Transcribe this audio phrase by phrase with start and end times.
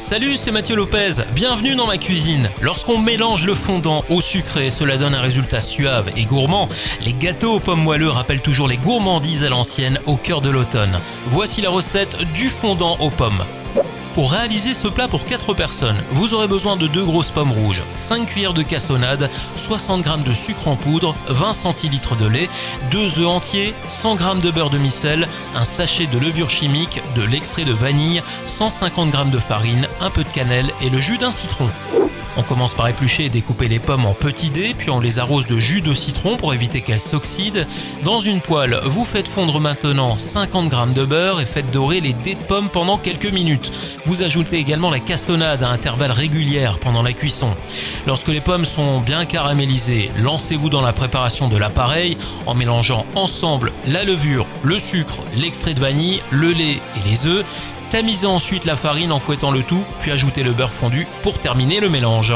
[0.00, 1.22] Salut, c'est Mathieu Lopez.
[1.34, 2.48] Bienvenue dans ma cuisine.
[2.62, 6.70] Lorsqu'on mélange le fondant au sucré, cela donne un résultat suave et gourmand.
[7.02, 10.98] Les gâteaux aux pommes moelleux rappellent toujours les gourmandises à l'ancienne au cœur de l'automne.
[11.26, 13.44] Voici la recette du fondant aux pommes.
[14.14, 17.82] Pour réaliser ce plat pour 4 personnes, vous aurez besoin de 2 grosses pommes rouges,
[17.94, 22.50] 5 cuillères de cassonade, 60 g de sucre en poudre, 20 centilitres de lait,
[22.90, 27.64] 2 œufs entiers, 100 g de beurre demi-sel, un sachet de levure chimique, de l'extrait
[27.64, 31.68] de vanille, 150 g de farine, un peu de cannelle et le jus d'un citron.
[32.40, 35.46] On commence par éplucher et découper les pommes en petits dés, puis on les arrose
[35.46, 37.66] de jus de citron pour éviter qu'elles s'oxydent.
[38.02, 42.14] Dans une poêle, vous faites fondre maintenant 50 g de beurre et faites dorer les
[42.14, 43.70] dés de pommes pendant quelques minutes.
[44.06, 47.50] Vous ajoutez également la cassonade à intervalles réguliers pendant la cuisson.
[48.06, 53.70] Lorsque les pommes sont bien caramélisées, lancez-vous dans la préparation de l'appareil en mélangeant ensemble
[53.86, 57.44] la levure, le sucre, l'extrait de vanille, le lait et les œufs.
[57.90, 61.80] Tamisez ensuite la farine en fouettant le tout, puis ajoutez le beurre fondu pour terminer
[61.80, 62.34] le mélange.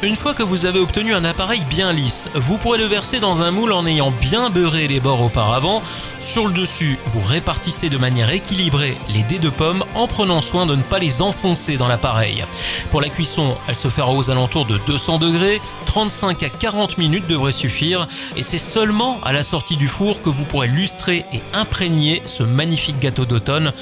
[0.00, 3.42] Une fois que vous avez obtenu un appareil bien lisse, vous pourrez le verser dans
[3.42, 5.82] un moule en ayant bien beurré les bords auparavant.
[6.20, 10.66] Sur le dessus, vous répartissez de manière équilibrée les dés de pommes en prenant soin
[10.66, 12.44] de ne pas les enfoncer dans l'appareil.
[12.92, 17.26] Pour la cuisson, elle se fera aux alentours de 200 degrés, 35 à 40 minutes
[17.26, 21.42] devrait suffire et c'est seulement à la sortie du four que vous pourrez lustrer et
[21.54, 23.72] imprégner ce magnifique gâteau d'automne.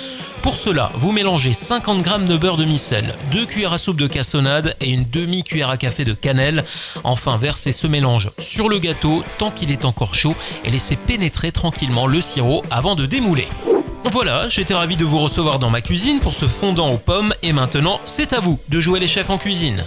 [0.41, 4.77] Pour cela, vous mélangez 50 g de beurre demi-sel, 2 cuillères à soupe de cassonade
[4.81, 6.65] et une demi-cuillère à café de cannelle.
[7.05, 11.53] Enfin, versez ce mélange sur le gâteau tant qu'il est encore chaud et laissez pénétrer
[11.53, 13.49] tranquillement le sirop avant de démouler.
[14.05, 17.53] Voilà, j'étais ravi de vous recevoir dans ma cuisine pour ce fondant aux pommes et
[17.53, 19.85] maintenant, c'est à vous de jouer les chefs en cuisine.